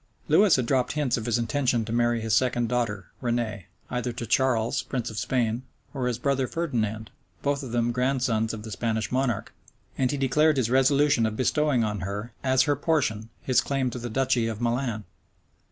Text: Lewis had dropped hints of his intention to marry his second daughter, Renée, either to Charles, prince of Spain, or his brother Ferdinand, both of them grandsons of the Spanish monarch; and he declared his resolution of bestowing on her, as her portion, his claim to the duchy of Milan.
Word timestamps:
Lewis 0.27 0.55
had 0.55 0.65
dropped 0.65 0.93
hints 0.93 1.15
of 1.15 1.27
his 1.27 1.37
intention 1.37 1.85
to 1.85 1.93
marry 1.93 2.21
his 2.21 2.33
second 2.35 2.67
daughter, 2.67 3.11
Renée, 3.21 3.65
either 3.91 4.11
to 4.11 4.25
Charles, 4.25 4.81
prince 4.81 5.11
of 5.11 5.19
Spain, 5.19 5.61
or 5.93 6.07
his 6.07 6.17
brother 6.17 6.47
Ferdinand, 6.47 7.11
both 7.43 7.61
of 7.61 7.71
them 7.71 7.91
grandsons 7.91 8.51
of 8.51 8.63
the 8.63 8.71
Spanish 8.71 9.11
monarch; 9.11 9.53
and 9.99 10.09
he 10.09 10.17
declared 10.17 10.57
his 10.57 10.71
resolution 10.71 11.27
of 11.27 11.37
bestowing 11.37 11.83
on 11.83 11.99
her, 11.99 12.33
as 12.43 12.63
her 12.63 12.75
portion, 12.75 13.29
his 13.43 13.61
claim 13.61 13.91
to 13.91 13.99
the 13.99 14.09
duchy 14.09 14.47
of 14.47 14.59
Milan. 14.59 15.03